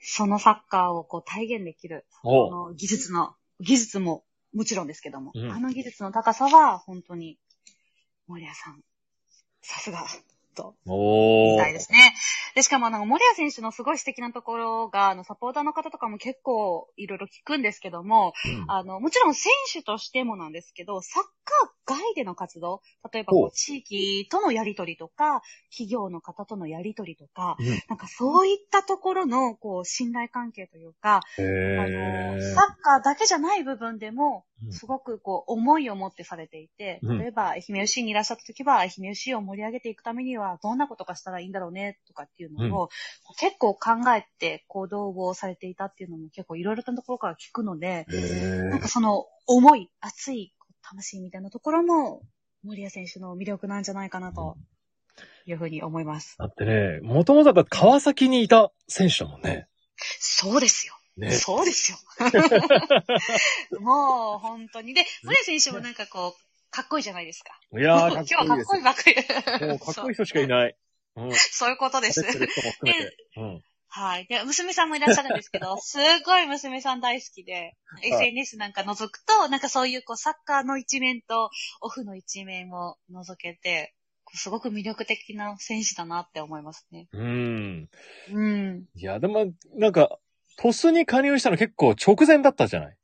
[0.00, 7.38] そのサッカーをこう体現できる、おこの技術の、技術ももちろんですけども、うんあの技術の高さは本当に、
[8.28, 8.80] 森谷さん、
[9.62, 10.06] さすが、
[10.54, 12.14] とおーみたいですね。
[12.54, 32.54] で、しかもあの、森谷選手のすごい素敵なところが、あの、サポーターの方とかも結構いろいろ聞くんですけども、うんあの、もちろん選手としてもなんですけど、サッカー外での活動、例えばこほうう地域とのやりとりとか、企業の方とのやりとりとか、うんなんかそういったところの、こう、信頼関係というか、へあえの、。
[32.54, 42.88] サッカーだけじゃない部分でもう、んすごくこう、思いを持ってされていて、うん例えば、愛媛 FC にいらっしゃった時は、愛媛 FC を盛り上げていくためには、どんなことがしたらいいんだろうね、とかっていうのを、
[43.38, 52.22] 結構考えて行動をされていたっていうのも結構いろいろなところから聞くので、へなんかその思い、熱い魂みたいなところも、
[52.64, 54.56] 森谷選手の魅力なんじゃないかなと
[55.46, 56.36] いうふうに思います。
[56.38, 59.68] だってね、もともと川崎にいた選手だもんね。
[59.96, 60.94] そうですよ。
[61.18, 61.32] ね。
[61.32, 61.98] そうですよ。
[63.80, 64.94] もう、本当に。
[64.94, 67.58] で、森谷選手もなんかこう、かっこいいじゃないですか。
[67.78, 69.66] いやー、かっ今日はかっこいいばっかり。
[69.66, 70.76] もうかっこいい人しかいない。
[71.16, 71.34] うん。
[71.34, 72.24] そういうことです。
[73.36, 73.62] うん。
[73.90, 74.26] はい。
[74.26, 81.50] で、娘さんもいらっしゃるんですけど、 すごい娘さん大好きで、SNS なんか覗くと、なんかそういうこうサッカーの一面と
[81.80, 83.94] オフの一面を覗けて、
[84.34, 87.08] すごく魅力的な選手だなって思いますね。
[87.12, 87.88] うん。
[88.30, 88.84] うん。
[88.94, 90.18] いや、でも、なんか、
[90.60, 92.96] トスに加入したの結構直前だったじゃない？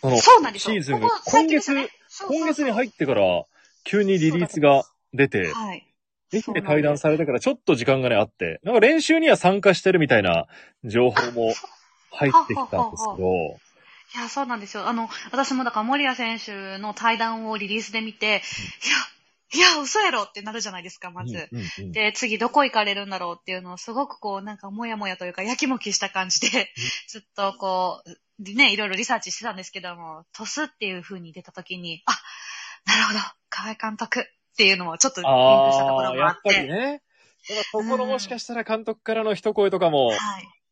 [0.00, 0.74] そのそうなんですよ。
[0.74, 1.08] シーズンが。
[1.08, 1.88] ここ最近ですね。
[2.08, 2.38] そうそうそう。
[2.38, 3.44] 今月に入ってから、
[3.84, 5.86] 急にリリースが出て、はい。
[6.32, 10.46] 愛媛対談されてからちょっと時間がね、あって、なんか練習には参加してるみたいな
[10.84, 11.52] 情報も
[12.10, 14.86] 入ってきたんですけど、いいや、そうなんですよ。
[14.88, 18.40] あの、私もだから森谷選手の対談をリリースで見て、いや、
[19.54, 21.48] いや、嘘やろってなるじゃないですか、まず。
[21.52, 26.72] うんうんうんで、次どこ行かれるんだろうっていうのをすごくこう、なんかもやもやというか、やきもきした感じで、
[27.08, 32.12] ずっとこう、ね、いろいろリサーチしてたんですけども、トスっていう風に出た時に、あ、
[32.86, 34.24] なるほど、河合監督っ
[34.56, 36.16] ていうのもちょっとピンクしたところもあっ。
[36.16, 37.02] やってぱりね。
[37.48, 40.14] だからそこのもしかしたら監督からの一声とかもはい。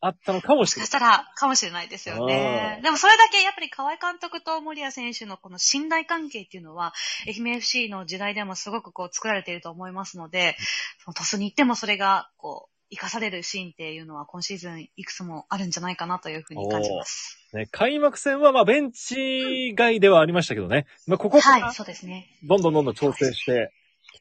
[0.05, 0.87] あったのかもしれない。
[0.87, 2.81] そしたら、かもしれないですよねう。
[2.81, 6.93] んでもそれだけやっぱり河合監督と森谷選手のこの信頼関係っていうのは、
[7.25, 10.57] 愛媛 FC の時代でもすごくこう作られていると思いますので、
[11.05, 17.39] そのトスに行ってもそれがこう、生かされるシーンっていうのは今シーズンいくつもあるんじゃないかなというふうに感じます。
[17.55, 20.87] ね、開幕戦はまあベンチ外ではありましたけどね。
[21.07, 22.27] まあここからはい、そうですね。
[22.43, 23.73] どんどんどんどん調整して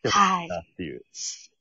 [0.01, 1.03] きてほしはいいなっていう。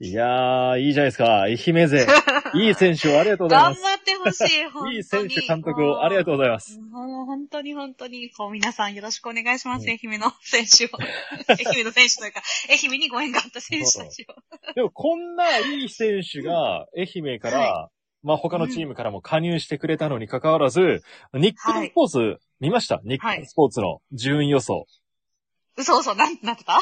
[0.02, 1.42] いやー、いいじゃないですか。
[1.42, 2.06] 愛媛勢。
[2.54, 3.82] いい選手をありがとうございます。
[3.82, 4.96] 頑張ってほしい、本当に。
[4.96, 6.80] いい選手、監督をありがとうございます。
[6.80, 10.88] もう本当に本当に、こう皆さんよろしくお願いします、うん愛媛の選手を。
[11.48, 14.34] 愛媛の選手というか、愛媛にご縁があった選手たちを。
[14.74, 17.90] でもこんないい選手が愛媛から、
[18.22, 21.02] まあ他のチームからも加入してくれたのに関わらず、
[21.34, 23.00] 日本スポーツ見ました？
[23.04, 24.86] 日本スポーツの順位予想。
[25.80, 26.78] 嘘嘘、なん、なんてた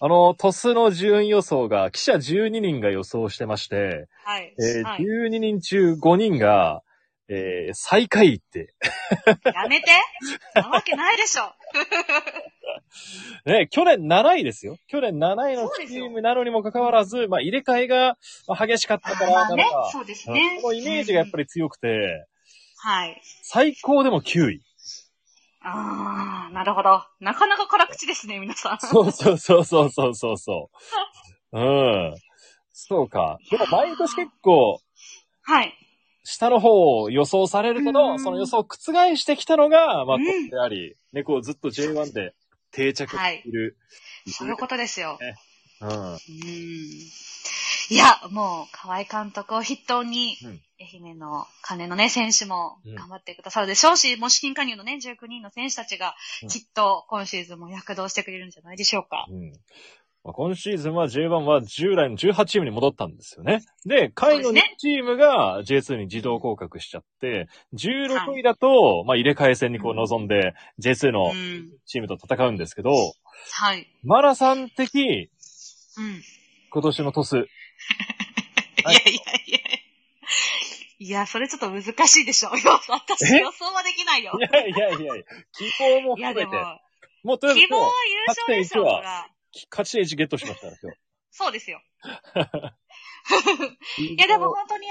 [0.00, 4.54] あの、トスの順位予想が、記者12人が予想してまして、はい。
[4.58, 5.02] えーはい。
[5.02, 6.82] 12人中5人が、
[7.28, 8.74] えー最下位って。
[9.54, 9.90] やめて
[10.54, 11.52] なわけないでしょ。
[13.46, 14.76] ね、去年7位ですよ。
[14.88, 18.16] 去年7位のチームなのにもかかわらず、まあ入れ替えが
[18.48, 20.58] まあ激しかったからまあねなのか、、そうですうんね。
[20.62, 21.44] このイメージがやっぱり。
[21.44, 22.26] り強くて、
[22.78, 23.20] はい。
[23.42, 24.62] 最高でも9位。
[25.62, 27.04] あー、なるほど。
[27.20, 28.78] なかなか辛口ですね、皆さん。
[28.80, 30.70] そうそうそうそうそうそうそ
[31.52, 31.52] う。
[31.58, 32.14] うん。
[32.72, 33.38] そうか。
[33.50, 34.80] でも毎年結構、
[35.42, 35.76] はい。
[36.24, 42.34] 下の方を予想されるけうど、んその予想を覆してきたのが、まあ、うんトップであり、ね、こうずっと J1 で
[42.72, 43.76] 定着している。
[44.28, 45.18] そういうことですよ。
[45.80, 45.90] うん。
[45.90, 46.18] うん。
[47.90, 59.26] いや、もう、河合監督を筆頭に、うん愛媛の金のね、選手もうん頑張ってくださるでしょうし、もう新加入のね、19人の選手たちがうん、きっと今シーズンも躍動してくれるんじゃないでしょうか。
[59.28, 59.52] うん。
[60.22, 63.60] まあ、今シーズンは J1 は従来の18チームに戻ったんですよね。
[63.86, 71.70] で、下位の2そうですねチームが J2 に自動降格しちゃって、16位だと、まあ入れ替え戦にこう臨んで、J2 のうん。
[71.86, 72.90] チームと戦うんですけど、
[73.52, 73.86] はい。
[74.02, 75.30] マラさん的
[75.96, 76.22] うん。
[76.70, 77.36] 今年のトス。
[77.38, 77.42] い
[78.84, 79.58] やいやいや。
[81.02, 82.50] いや、それちょっと難しいでしょ。
[82.50, 83.38] 私え？
[83.38, 84.42] 予想はできないよい。
[84.42, 86.80] やいやいや希望も含めて、でも、
[87.24, 89.30] もうとりあえず希望は優勝でしょ、8.1はほら。
[89.70, 90.92] 勝ち点1ゲットしましたから、今
[91.30, 91.80] そうですよ。
[93.96, 94.04] 日。
[94.14, 94.86] いや、でも本当に、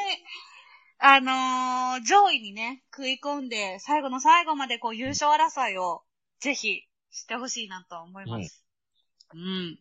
[0.98, 6.04] あのー上位にね、食い込んで、最後の最後までこう優勝争いを、
[6.40, 8.66] ぜひ、してほしいなと思います。
[9.34, 9.80] うん。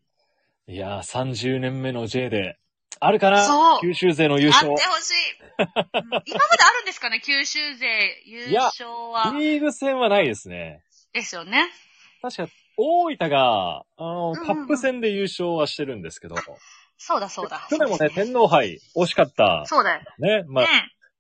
[0.70, 2.58] いやー、30年目の J で、
[3.00, 3.42] あるかな？
[3.42, 4.98] そう九州勢の優あって勝ほ。
[4.98, 5.14] しい、
[5.60, 9.32] うん今まであるんですかね、九州勢優勝は。
[9.38, 10.82] リーグ戦はないですね。
[11.14, 11.70] ですよね。
[12.20, 16.36] 確か、大分が、あの、うんうんカップ戦で優勝はしてるんですけど、
[16.98, 17.66] そうだそうだ。
[17.70, 19.62] 去年もね、天皇杯、惜しかった。
[19.64, 20.02] そうだよ。
[20.18, 20.70] ね、まあ、ね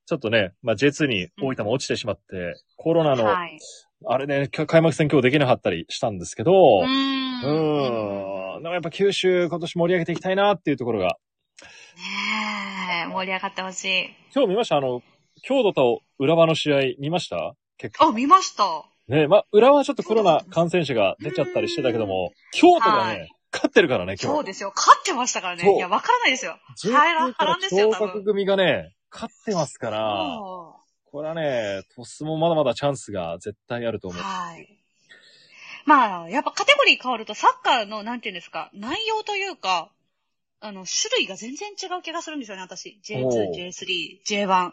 [0.04, 3.58] ちょっとね、まあ、J2 に大分も落ちてしまって、コロナの、はい。
[4.06, 7.27] あれね、きょ開幕戦今日できなかったりしたんですけど、ううーん。
[7.46, 8.62] ーん。
[8.62, 11.06] でもやっぱ九州今年盛り上げていきたいなっていうところが。
[11.06, 14.10] ねえ、盛り上がってほしい。
[14.34, 14.76] 今日見ました？
[14.76, 15.02] あの、
[15.42, 17.54] 京都と浦和の試合見ました？
[17.76, 18.08] 結構。
[18.08, 18.64] あ、見ました。
[19.08, 24.36] ねまあ、浦和はちょっとコロナ感染者が出ちゃったりしてたけども、京都がね、はい勝ってるからね、今日。
[24.36, 24.74] そうですよ。
[24.76, 25.64] 勝ってましたからね。
[25.74, 26.58] いや、わからないですよ。
[26.84, 34.22] J2 波から乱ですよ昇格組がね、勝ってますから、そこれはね、トスもまだまだチャンスが絶対あるとう思う。
[34.22, 34.77] はい。
[35.88, 39.90] まあ、やっぱカテゴリー変わるとサッカーの、なんていうんですか、内容というか、
[40.60, 43.00] あの、種類が全然違う気がするんですよね、私。
[43.14, 44.72] おう J2、J3、J1。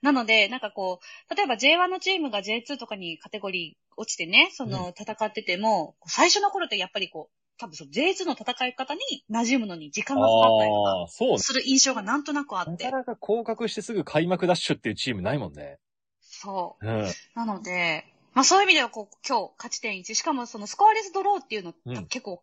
[0.00, 11.38] なので、なんかこう、例えば J1 のチームが J2 とかにカテゴリー落ちてね、その、戦ってても、最初の頃ってやっぱりこう、多分その J2 の戦い方に馴染むのに時間がかかったりとか。
[11.42, 12.98] する印象がなんとなくあってなか。
[12.98, 15.80] なか降格してすぐ開幕ダッシュっていうチームないもんね。
[16.20, 16.86] そう。
[16.86, 17.12] うん。
[17.34, 22.42] なので、まあそういう意味ではこう、今日勝ち点1、しかもそのスコアレスドローっていうのうん結構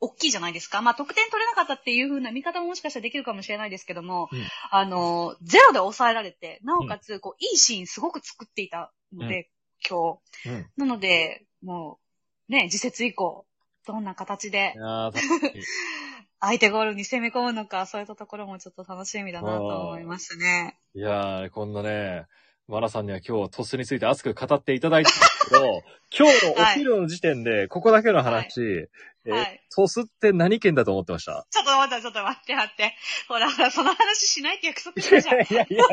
[0.00, 0.82] 大きいじゃないですか。
[0.82, 4.38] まあ得点取れなかったっていう風な見方ももしかしたらできるかもしれないですけども、うん
[4.70, 9.48] あの、ゼロで抑えられて、なおかつ、こう、いいシーンすごく作っていたので、
[9.88, 10.62] 今うん。
[10.64, 10.66] 日。
[10.76, 12.00] なので、も
[12.48, 13.46] う、ね、次節以降、
[13.86, 14.74] どんな形で
[16.40, 20.76] 相手ゴールに攻め込むのか、そういったところもちょっと楽しみだなと思いますね。
[20.94, 22.26] いやー、こんなね、
[22.68, 25.82] マナさんには今日トスについて熱く語っていただいたんですけど、
[26.16, 28.88] 今日のお昼の時点で、ここだけの話、
[29.26, 31.46] えはいトスって何県だと思ってました？
[31.50, 32.94] ちょっと待って、ちょっと待って、待って。
[33.26, 35.34] ほらほら、その話しないって約束したじゃん。
[35.36, 35.86] いやいやいやいや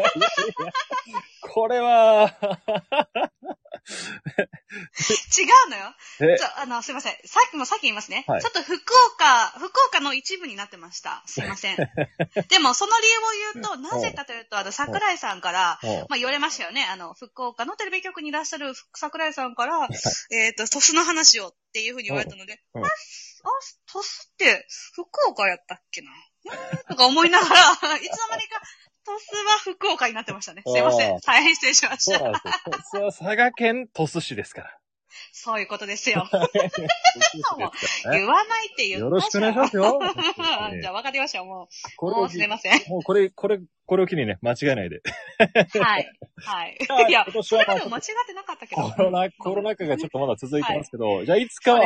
[1.42, 2.38] これは、
[3.90, 6.34] 違うのよ。
[6.34, 6.38] え？
[6.38, 7.14] ちょ、あの、すいません。
[7.26, 8.26] さっきもさっき言いますね。
[8.28, 8.76] はいちょっと福
[9.16, 11.24] 岡、福岡の一部になってました。
[11.26, 11.78] すいません。
[12.50, 13.22] でも、その理由を
[13.54, 16.86] 言うと、なぜかというと、あの、桜井さんから、うんまあ言われましたよね。
[16.92, 19.88] あの、福岡のテレビ局にいらっしゃる桜井さんから、
[20.32, 22.90] えっ、と、トスの話をっていうふうに言われたので、うんあ、あ、
[23.92, 26.10] トスって福岡やったっけな？
[26.46, 27.56] えーとか思いながら、
[27.98, 28.62] いつの間にか、
[29.06, 30.64] トスは福岡になってましたね。
[30.66, 31.20] すいません。
[31.22, 32.18] 大変失礼しました。
[32.20, 32.42] そうなんで
[32.90, 33.12] すよ。
[33.12, 34.80] 佐賀県鳥栖市ですから。
[35.32, 36.28] そういうことですよ。
[38.12, 40.00] 言わないって言ったじゃんよろしくお願いしますよ。
[40.82, 41.44] じゃあ分かりました。
[41.44, 41.68] もう、
[41.98, 42.90] これをもうすいません。
[42.90, 45.02] もうこれ、これ、これを機にね、間違えないで。
[45.80, 46.10] はい。
[46.38, 46.78] はい。
[47.10, 48.82] いや今、年そはまあれまでも間違ってなかったけど。
[48.84, 51.86] コロナ、コロナ禍がちょっとまだ続いてますけど、じゃあいつかは。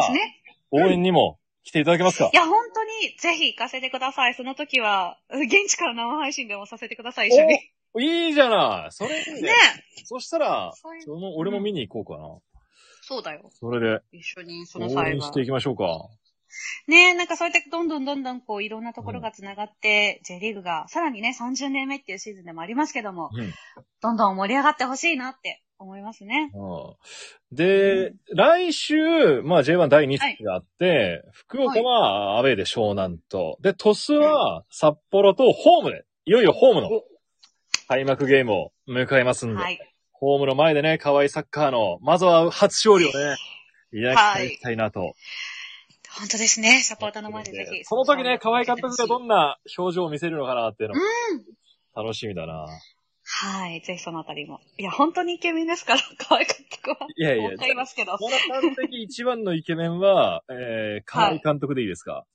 [0.72, 2.30] 応援にも来ていただけますか？
[2.34, 4.34] いや、本当に、ぜひ行かせてください。
[4.34, 7.60] その時は、現地から生配信でもさせてください、一緒に。
[8.00, 9.42] いいじゃないそれいいね。
[9.42, 9.54] ね
[10.06, 10.74] そしたら、
[11.36, 12.40] 俺も見に行こうかな。
[13.06, 13.50] そうだよ。
[13.52, 15.42] それで、一緒に、その応援して。
[15.42, 16.10] いきましょうか。
[16.88, 23.54] ねえ、なんかそうやってどんどんどんどんこういろんなところが繋がって、J リーグがさらにね、30年目っていうシーズンでもありますけども、うん。
[24.02, 26.52] どんどん盛り上がってほしいなって思いますね。
[26.54, 36.90] うんで、来週、まあ J1 第2節があって、福岡はアウェーで湘南と、で、鳥栖は札幌とホームで、いよいよホームの
[37.88, 39.93] 開幕ゲームを迎えますんで、はい。
[40.14, 43.36] ホームの前でね、河合サッカーの、まずは初勝利をね、
[43.92, 45.16] いただきたいなと。
[46.18, 46.82] 本当ですね。
[46.84, 47.84] サポーターの前でぜひ。
[47.86, 51.02] その時ね、河合監督がどんな表情を見せるのかなっていうのも
[51.96, 52.04] うん。
[52.04, 52.68] 楽しみだな。
[53.26, 53.82] はい。
[53.82, 54.60] ぜひそのあたりも。
[54.78, 57.08] いや、本当にイケメンですから、可愛かった子は。
[57.16, 58.18] いやいや、わかりますけど。
[58.18, 62.26] この端的一番のイケメンは、えー、河合監督でいいですか、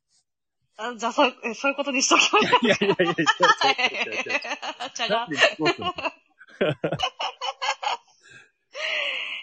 [0.77, 2.67] あじゃあ、そう、えそういうことにしときましょう。
[2.67, 3.15] い、やいやいやいや、
[4.95, 5.95] じゃあなんで聞こうすんの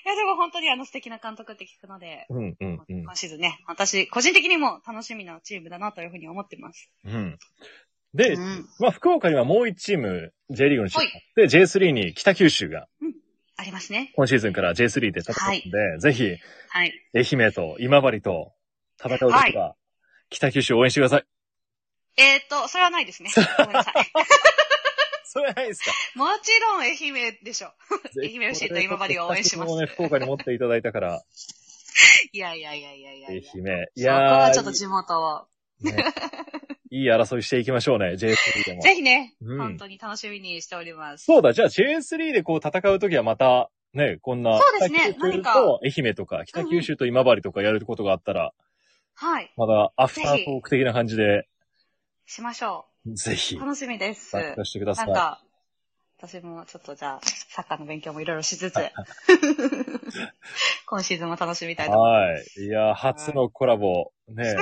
[0.05, 6.91] いや、でも本当にあの素敵な監督って聞くので、うんうんうん今シーズンね、私、個人的にも楽しみなチームだなというふうに思ってます。
[7.05, 7.39] うん。
[8.13, 8.65] で、うん。
[8.79, 12.87] まあ、福岡にはもう一チーム、J リーグのチームがあって、J3 に北九州が
[13.57, 14.13] ありますね。
[14.15, 16.37] 今シーズンから J3 で戦ってるので、ぜひ、
[16.69, 16.93] はい。
[17.13, 18.53] 愛媛と今治と
[19.03, 19.75] 戦うときは、
[20.29, 21.25] 北九州応援してください。
[22.17, 23.29] えーっと、それはないですね。
[23.57, 23.93] ごめんなさい。
[25.27, 27.71] それはないですかもちろん愛媛でしょ。
[28.21, 31.23] 愛媛 FC と今治を応援しますね、福岡に持っていただいたから、
[32.31, 33.73] いやいやいやいやいや愛いや。
[33.73, 33.87] 媛。
[33.95, 35.47] いそこやーはちょっと地元を。
[35.81, 36.13] ね
[36.91, 38.81] いい争いしていきましょうね、J3 でも。
[38.81, 41.25] ぜひね、うん本当に楽しみにしております。
[41.25, 48.53] そうだ、じゃあ J3 でこう戦うときはまた、ね、こんな、そうですね何かと愛媛とか、北九州と今治とかやることがあったら、
[49.15, 49.51] はい。
[49.57, 51.47] まだアフタートーク的な感じで、
[52.25, 54.29] しましょぜひう。、楽しみです。
[54.29, 55.07] 参加してください。
[55.07, 55.41] なんか、
[56.17, 58.75] 私もちょっとじゃあ、サッカーの勉強もいろいろしつつ、
[60.87, 62.45] 今シーズンも楽しみたいと思いはい。
[62.57, 64.55] いや、初のコラボ、ね、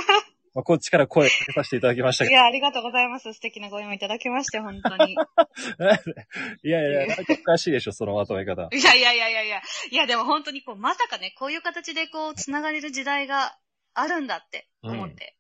[0.53, 2.29] まあ、こっちから声かけさせていただきましたます。
[2.29, 3.34] けいや、ありがとうございます。
[3.34, 5.15] 素敵なご縁をいただきまして、本当に。
[5.15, 5.23] ど。
[6.63, 8.69] いやいや、なんかおかしいでしょ、そのまとめ方。
[8.71, 9.62] いやいやいやいやいや。
[9.89, 13.58] いや、でも本当にこう、まさかね、こういう形でこう、繋がれる時代が
[13.93, 15.36] あるんだって思って。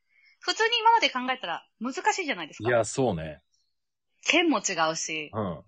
[0.45, 2.69] 普通に今まで考えたら難しいじゃないですか。
[2.69, 3.41] いや、そうね。
[4.25, 5.61] 県も違うし、うん。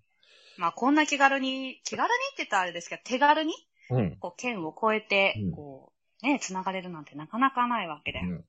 [0.58, 3.54] まあこんな気軽に、気軽にって言ったらあれですけど、手軽に、
[3.90, 4.18] うん。
[4.18, 8.20] こう、県を越えてうん、こう、ね、繋がれるなんてなかなかないわけで。
[8.20, 8.46] うん。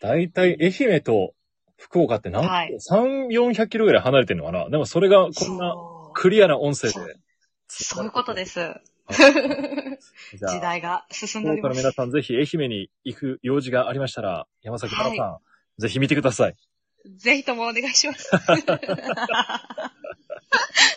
[0.00, 1.34] だいたい愛媛と
[1.76, 4.70] 福岡って何、はい3、400キロぐらい離れてるのかな？
[4.70, 5.74] でもそれがこんな
[6.14, 7.16] クリアな音声で。
[7.66, 8.60] そういうことです。
[9.10, 11.74] 時代が進んでおります。
[11.74, 15.40] 福岡の皆さんぜひ愛媛に行く用事がありましたら、山崎奈々さん、
[15.78, 16.56] ぜひ見てください。
[17.16, 18.30] ぜひともお願いします。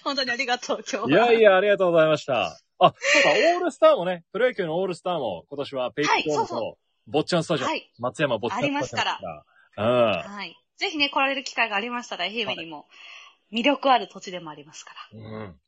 [0.04, 1.32] 本当にありがとう、今日いは。
[1.32, 2.60] やいや、ありがとうございました。
[2.80, 7.92] あ、そうだ、オールスターもね、プロ野球のオールスターも今年はペイチドームはいそうそと坊ちゃんスタジオ、はい。
[8.00, 9.20] 松山坊ちゃんスタジオありますから
[9.76, 9.86] ら。
[9.86, 10.56] はい。
[10.78, 12.88] ぜひね、来られる機会がありましたら、愛媛にも
[13.52, 15.60] 魅力ある土地でもありますかうん。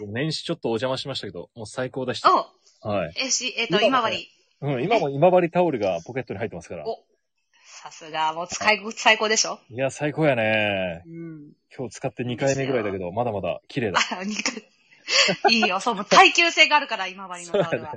[0.00, 0.12] うん。
[0.12, 2.30] 年始ちょっとお邪魔しましたけど、もう最高でしら。
[2.30, 2.88] た。
[2.88, 3.12] おはい。
[3.16, 4.26] えし、えっ、と、今もね
[4.60, 4.74] 今治。
[4.74, 6.86] うん、今も今治タオルがポケットに入ってますから。
[6.86, 7.04] お、
[7.82, 9.58] さすが、もう使い、最高でしょ？
[9.70, 11.02] いや、最高やね。
[11.06, 11.52] うん。
[11.74, 13.98] 今日使って2回目ぐらいだけど、まだまだ綺麗だ。
[13.98, 14.62] あ、二回。
[15.50, 17.94] いいよ、そう、もう耐久性があるから、今治のタオルは。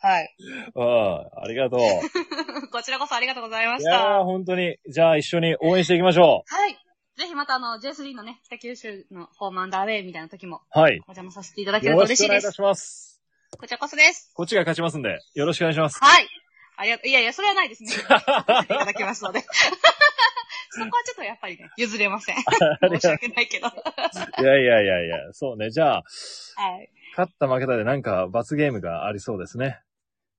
[0.00, 0.34] はい。
[0.74, 1.80] うん、ありがとう。
[2.72, 4.24] こちらこそありがとうございましいや。
[4.24, 4.78] 本当に。
[4.88, 6.78] じゃあ一緒に応援していきましょはい。
[7.16, 10.94] ぜひまたあの、J3 のね、北九州のホームアンダーウェイみたいな時もはい。
[10.94, 12.80] お邪魔させていただけるとよろ嬉しいですしくお願いいた。
[12.80, 13.22] します。
[13.56, 14.32] こちらこそです。
[14.34, 15.98] こっちが勝ちますんで、よろしくお願いします。
[16.02, 16.26] はい。
[16.76, 17.08] ありがとう。
[17.08, 17.92] いやいや、それはないですね。
[17.94, 19.44] いただきますので。
[20.70, 22.36] そこはちょっとやっぱりね、譲れません。
[22.36, 23.68] 申し訳ないけど。
[23.68, 23.74] は
[24.40, 25.70] いやいやいやいや、そうね。
[25.70, 26.04] じゃあ、
[26.82, 26.90] い。
[27.16, 29.78] 勝った負けたでなんか罰ゲームがありそうですね。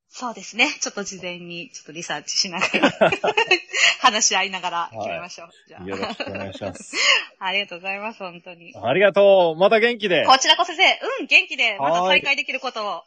[0.10, 0.68] そうですね。
[0.82, 3.12] ちょっと事前に、ちょっとリサーチしながら、
[4.00, 5.50] 話し合いながら決めましょう。
[5.68, 6.96] じゃよろしくお願いします。
[7.40, 7.46] あ。
[7.46, 8.74] ありがとうございます、本当に。
[8.82, 9.60] ありがとう。
[9.60, 10.26] また元気で。
[10.26, 13.04] こちらこそ先生、うん、元気で、またはい再会できることを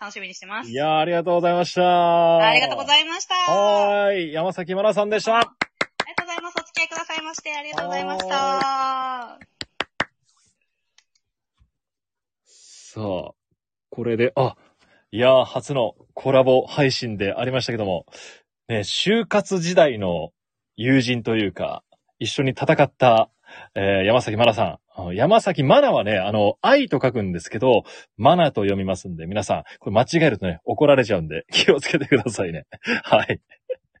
[0.00, 0.70] 楽しみにしてます。
[0.70, 2.36] いやーありがとうございました。
[2.38, 3.34] ありがとうございました。
[3.34, 4.32] はーい。
[4.32, 5.38] 山崎まなさんでした。
[5.38, 6.54] ありがとうございます。
[6.56, 9.38] お付き合いくださいまして、ありがとうございました。
[12.44, 13.32] さあ、
[13.90, 14.56] これで、あ、
[15.10, 18.06] いやー初のコラボ配信でありましたけども、
[18.68, 20.30] ね、就活時代の
[20.76, 21.82] 友人というか、
[22.20, 23.30] 一緒に戦った、
[23.74, 24.78] えー山崎まなさん。
[25.14, 27.84] 山崎まなはね、あの、愛と書くんですけど、
[28.16, 32.66] マナと読みますんで、皆さん、これ間違えるとね、怒られちゃうんで、 気をつけてくださいね。
[33.04, 33.40] はい。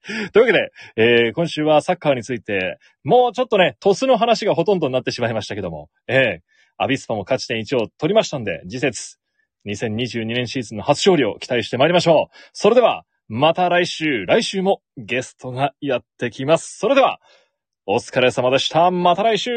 [0.32, 6.40] というわけで、えー今週はサッカーについて、もうちょっとね、トスの話がほとんどになってしまいましたけども、えー
[6.80, 9.18] アビスパも勝ち点1を取りましたんで、次節、
[9.66, 12.36] 2022年シーズンの初勝利を期待してまいりましょう。
[12.52, 16.78] それでは、また来週、来週もゲストがやってきます。
[16.78, 17.18] それでは、
[17.84, 18.92] お疲れ様でした。
[18.92, 19.50] また来週